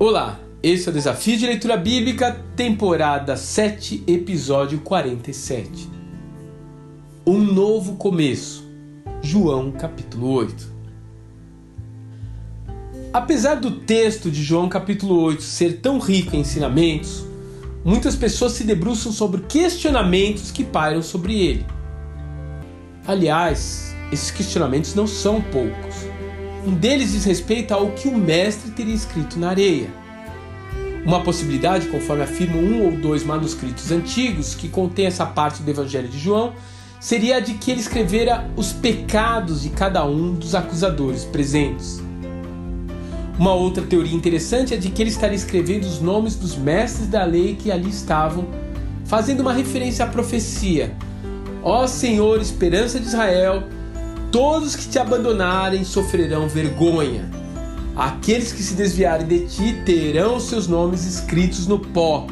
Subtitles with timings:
[0.00, 5.90] Olá, esse é o Desafio de Leitura Bíblica, temporada 7, episódio 47.
[7.26, 8.64] Um novo começo.
[9.20, 10.72] João capítulo 8.
[13.12, 17.24] Apesar do texto de João capítulo 8 ser tão rico em ensinamentos,
[17.84, 21.66] muitas pessoas se debruçam sobre questionamentos que pairam sobre ele.
[23.04, 26.17] Aliás, esses questionamentos não são poucos.
[26.68, 29.88] Um deles diz respeito ao que o mestre teria escrito na areia.
[31.02, 36.08] Uma possibilidade, conforme afirmam um ou dois manuscritos antigos que contêm essa parte do Evangelho
[36.08, 36.52] de João,
[37.00, 42.02] seria a de que ele escrevera os pecados de cada um dos acusadores presentes.
[43.38, 47.24] Uma outra teoria interessante é de que ele estaria escrevendo os nomes dos mestres da
[47.24, 48.46] lei que ali estavam,
[49.06, 50.94] fazendo uma referência à profecia:
[51.62, 53.62] Ó Senhor, esperança de Israel,
[54.30, 57.30] Todos que te abandonarem sofrerão vergonha.
[57.96, 62.26] Aqueles que se desviarem de ti terão seus nomes escritos no pó,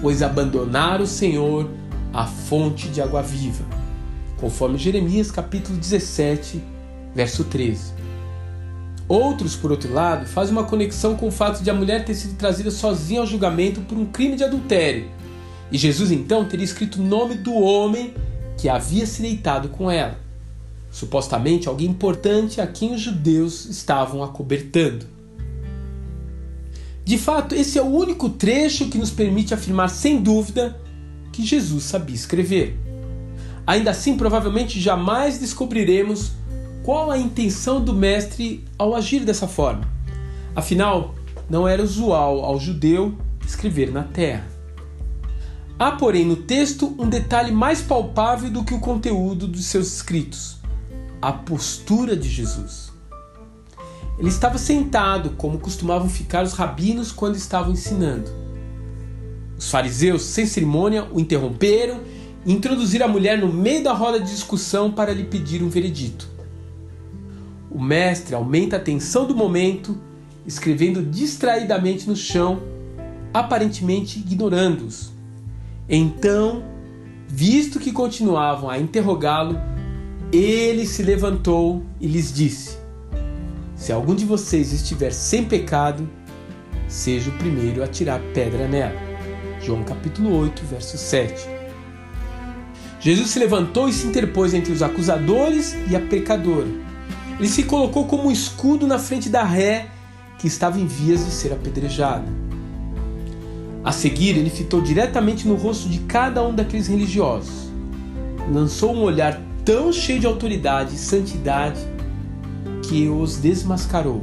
[0.00, 1.68] pois abandonaram o Senhor,
[2.10, 3.62] a fonte de água viva.
[4.38, 6.64] Conforme Jeremias capítulo 17,
[7.14, 7.92] verso 13.
[9.06, 12.38] Outros, por outro lado, fazem uma conexão com o fato de a mulher ter sido
[12.38, 15.06] trazida sozinha ao julgamento por um crime de adultério.
[15.70, 18.14] E Jesus então teria escrito o nome do homem
[18.56, 20.29] que havia se deitado com ela
[20.90, 25.06] supostamente alguém importante a quem os judeus estavam acobertando.
[27.04, 30.78] De fato, esse é o único trecho que nos permite afirmar sem dúvida
[31.32, 32.78] que Jesus sabia escrever.
[33.66, 36.32] Ainda assim, provavelmente jamais descobriremos
[36.82, 39.88] qual a intenção do mestre ao agir dessa forma.
[40.54, 41.14] Afinal,
[41.48, 44.46] não era usual ao judeu escrever na terra.
[45.78, 50.59] Há, porém, no texto um detalhe mais palpável do que o conteúdo dos seus escritos
[51.20, 52.92] a postura de Jesus.
[54.18, 58.30] Ele estava sentado, como costumavam ficar os rabinos quando estavam ensinando.
[59.56, 62.00] Os fariseus, sem cerimônia, o interromperam
[62.44, 66.28] e introduziram a mulher no meio da roda de discussão para lhe pedir um veredito.
[67.70, 69.98] O mestre aumenta a tensão do momento,
[70.46, 72.62] escrevendo distraidamente no chão,
[73.32, 75.12] aparentemente ignorando-os.
[75.88, 76.62] Então,
[77.28, 79.58] visto que continuavam a interrogá-lo,
[80.38, 82.78] ele se levantou e lhes disse:
[83.74, 86.08] Se algum de vocês estiver sem pecado,
[86.88, 88.94] seja o primeiro a tirar pedra nela.
[89.60, 91.48] João capítulo 8, verso 7.
[93.00, 96.68] Jesus se levantou e se interpôs entre os acusadores e a pecadora.
[97.38, 99.88] Ele se colocou como um escudo na frente da ré
[100.38, 102.26] que estava em vias de ser apedrejada.
[103.82, 107.70] A seguir, ele fitou diretamente no rosto de cada um daqueles religiosos.
[108.52, 111.80] Lançou um olhar tão cheio de autoridade e santidade
[112.82, 114.22] que os desmascarou.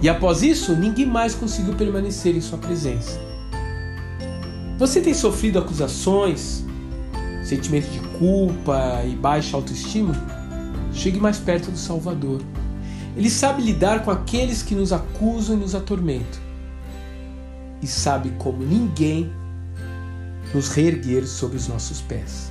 [0.00, 3.20] E após isso, ninguém mais conseguiu permanecer em sua presença.
[4.78, 6.64] Você tem sofrido acusações,
[7.44, 10.12] sentimento de culpa e baixa autoestima?
[10.92, 12.42] Chegue mais perto do Salvador.
[13.16, 16.40] Ele sabe lidar com aqueles que nos acusam e nos atormentam.
[17.80, 19.30] E sabe como ninguém
[20.52, 22.50] nos reerguer sobre os nossos pés.